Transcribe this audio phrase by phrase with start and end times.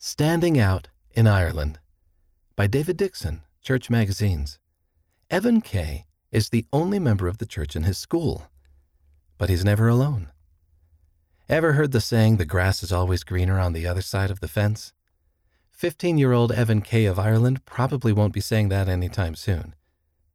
[0.00, 1.80] Standing Out in Ireland
[2.54, 4.60] by David Dixon, Church Magazines.
[5.28, 8.46] Evan Kay is the only member of the church in his school,
[9.38, 10.30] but he's never alone.
[11.48, 14.46] Ever heard the saying, the grass is always greener on the other side of the
[14.46, 14.92] fence?
[15.72, 19.74] 15 year old Evan Kay of Ireland probably won't be saying that anytime soon.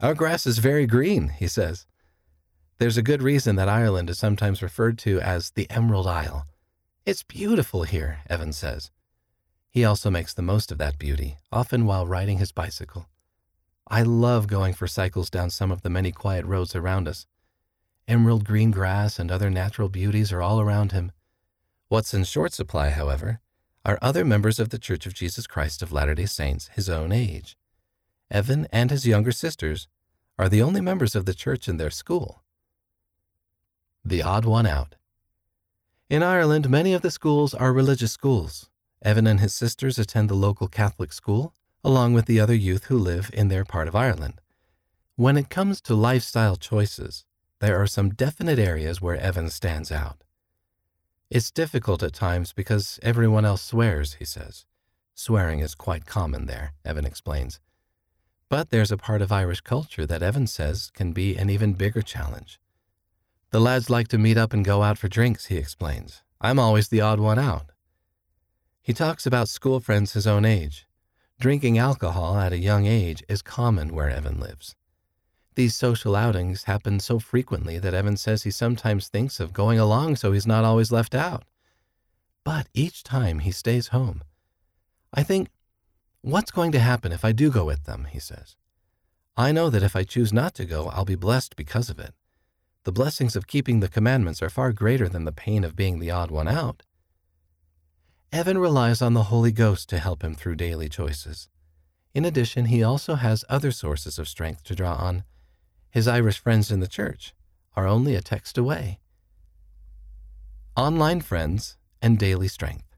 [0.00, 1.86] Our grass is very green, he says.
[2.78, 6.44] There's a good reason that Ireland is sometimes referred to as the Emerald Isle.
[7.06, 8.90] It's beautiful here, Evan says.
[9.74, 13.08] He also makes the most of that beauty, often while riding his bicycle.
[13.88, 17.26] I love going for cycles down some of the many quiet roads around us.
[18.06, 21.10] Emerald green grass and other natural beauties are all around him.
[21.88, 23.40] What's in short supply, however,
[23.84, 27.10] are other members of the Church of Jesus Christ of Latter day Saints his own
[27.10, 27.56] age.
[28.30, 29.88] Evan and his younger sisters
[30.38, 32.44] are the only members of the church in their school.
[34.04, 34.94] The odd one out.
[36.08, 38.70] In Ireland, many of the schools are religious schools.
[39.04, 41.54] Evan and his sisters attend the local Catholic school,
[41.84, 44.40] along with the other youth who live in their part of Ireland.
[45.16, 47.26] When it comes to lifestyle choices,
[47.60, 50.24] there are some definite areas where Evan stands out.
[51.30, 54.64] It's difficult at times because everyone else swears, he says.
[55.14, 57.60] Swearing is quite common there, Evan explains.
[58.48, 62.02] But there's a part of Irish culture that Evan says can be an even bigger
[62.02, 62.58] challenge.
[63.50, 66.22] The lads like to meet up and go out for drinks, he explains.
[66.40, 67.70] I'm always the odd one out.
[68.84, 70.86] He talks about school friends his own age.
[71.40, 74.76] Drinking alcohol at a young age is common where Evan lives.
[75.54, 80.16] These social outings happen so frequently that Evan says he sometimes thinks of going along
[80.16, 81.44] so he's not always left out.
[82.44, 84.22] But each time he stays home.
[85.14, 85.48] I think,
[86.20, 88.54] what's going to happen if I do go with them, he says.
[89.34, 92.12] I know that if I choose not to go, I'll be blessed because of it.
[92.82, 96.10] The blessings of keeping the commandments are far greater than the pain of being the
[96.10, 96.82] odd one out.
[98.34, 101.48] Evan relies on the Holy Ghost to help him through daily choices.
[102.14, 105.22] In addition, he also has other sources of strength to draw on.
[105.92, 107.32] His Irish friends in the church
[107.76, 108.98] are only a text away.
[110.76, 112.96] Online friends and daily strength.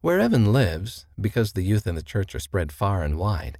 [0.00, 3.58] Where Evan lives, because the youth in the church are spread far and wide,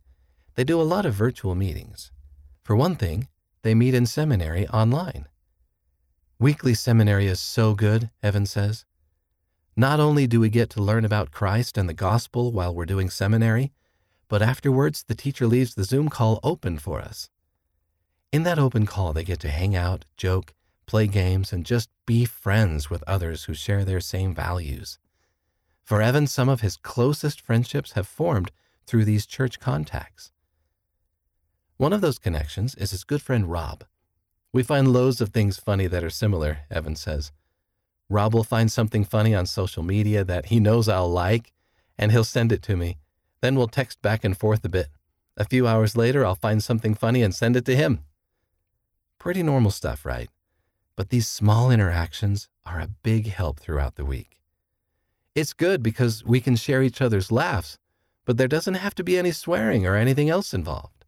[0.56, 2.10] they do a lot of virtual meetings.
[2.64, 3.28] For one thing,
[3.62, 5.28] they meet in seminary online.
[6.40, 8.86] Weekly seminary is so good, Evan says.
[9.76, 13.08] Not only do we get to learn about Christ and the gospel while we're doing
[13.08, 13.72] seminary,
[14.28, 17.30] but afterwards the teacher leaves the Zoom call open for us.
[18.32, 20.54] In that open call, they get to hang out, joke,
[20.86, 24.98] play games, and just be friends with others who share their same values.
[25.82, 28.52] For Evan, some of his closest friendships have formed
[28.86, 30.30] through these church contacts.
[31.76, 33.84] One of those connections is his good friend Rob.
[34.52, 37.32] We find loads of things funny that are similar, Evan says.
[38.10, 41.52] Rob will find something funny on social media that he knows I'll like,
[41.96, 42.98] and he'll send it to me.
[43.40, 44.88] Then we'll text back and forth a bit.
[45.36, 48.00] A few hours later, I'll find something funny and send it to him.
[49.20, 50.28] Pretty normal stuff, right?
[50.96, 54.40] But these small interactions are a big help throughout the week.
[55.36, 57.78] It's good because we can share each other's laughs,
[58.24, 61.04] but there doesn't have to be any swearing or anything else involved.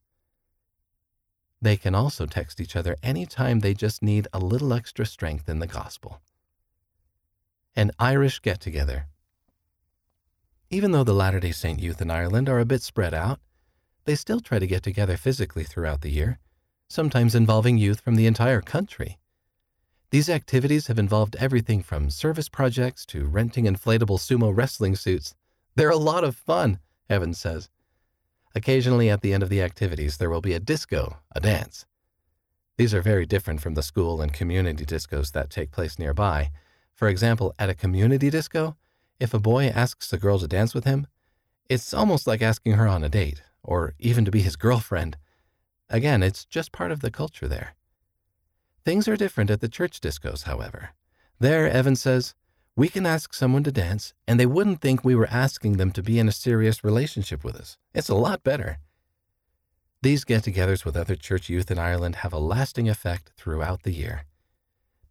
[1.61, 5.59] They can also text each other anytime they just need a little extra strength in
[5.59, 6.21] the gospel
[7.75, 9.07] an Irish get together.
[10.71, 13.41] Even though the Latter day Saint youth in Ireland are a bit spread out,
[14.05, 16.39] they still try to get together physically throughout the year,
[16.89, 19.19] sometimes involving youth from the entire country.
[20.11, 25.35] These activities have involved everything from service projects to renting inflatable sumo wrestling suits.
[25.75, 27.71] They're a lot of fun, Evans says.
[28.55, 31.87] Occasionally, at the end of the activities, there will be a disco, a dance.
[32.77, 36.51] These are very different from the school and community discos that take place nearby,
[36.95, 38.77] for example, at a community disco,
[39.19, 41.07] if a boy asks a girl to dance with him,
[41.69, 45.17] it's almost like asking her on a date, or even to be his girlfriend.
[45.89, 47.75] Again, it's just part of the culture there.
[48.85, 50.91] Things are different at the church discos, however.
[51.39, 52.35] There, Evan says,
[52.75, 56.03] we can ask someone to dance, and they wouldn't think we were asking them to
[56.03, 57.77] be in a serious relationship with us.
[57.95, 58.79] It's a lot better.
[60.01, 63.93] These get togethers with other church youth in Ireland have a lasting effect throughout the
[63.93, 64.25] year.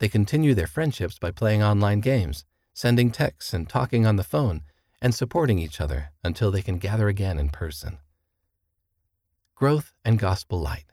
[0.01, 2.43] They continue their friendships by playing online games,
[2.73, 4.63] sending texts, and talking on the phone,
[4.99, 7.99] and supporting each other until they can gather again in person.
[9.53, 10.85] Growth and Gospel Light.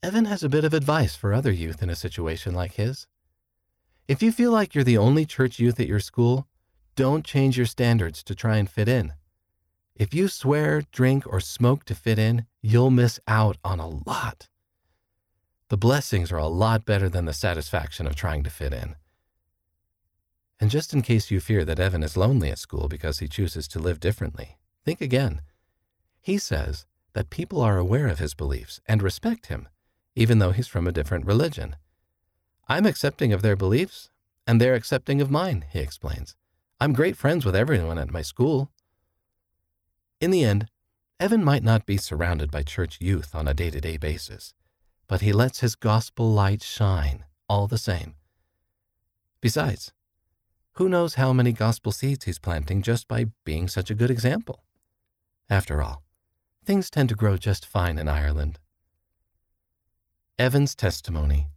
[0.00, 3.08] Evan has a bit of advice for other youth in a situation like his.
[4.06, 6.46] If you feel like you're the only church youth at your school,
[6.94, 9.14] don't change your standards to try and fit in.
[9.96, 14.46] If you swear, drink, or smoke to fit in, you'll miss out on a lot.
[15.68, 18.96] The blessings are a lot better than the satisfaction of trying to fit in.
[20.60, 23.66] And just in case you fear that Evan is lonely at school because he chooses
[23.68, 25.40] to live differently, think again.
[26.20, 29.68] He says that people are aware of his beliefs and respect him,
[30.14, 31.76] even though he's from a different religion.
[32.68, 34.10] I'm accepting of their beliefs,
[34.46, 36.36] and they're accepting of mine, he explains.
[36.80, 38.70] I'm great friends with everyone at my school.
[40.20, 40.68] In the end,
[41.18, 44.54] Evan might not be surrounded by church youth on a day to day basis,
[45.06, 48.14] but he lets his gospel light shine all the same.
[49.40, 49.92] Besides,
[50.72, 54.64] who knows how many gospel seeds he's planting just by being such a good example?
[55.48, 56.02] After all,
[56.64, 58.58] things tend to grow just fine in Ireland.
[60.38, 61.48] Evan's testimony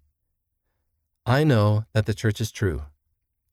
[1.25, 2.83] I know that the church is true.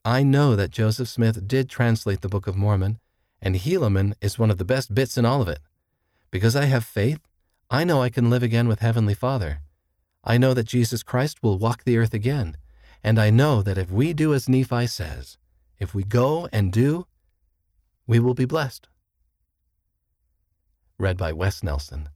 [0.05, 3.01] I know that Joseph Smith did translate the Book of Mormon,
[3.43, 5.59] and Helaman is one of the best bits in all of it.
[6.31, 7.19] Because I have faith,
[7.71, 9.61] I know I can live again with Heavenly Father.
[10.25, 12.57] I know that Jesus Christ will walk the earth again,
[13.03, 15.37] and I know that if we do as Nephi says,
[15.79, 17.07] if we go and do,
[18.07, 18.89] we will be blessed.
[20.99, 22.09] Read by Wes Nelson.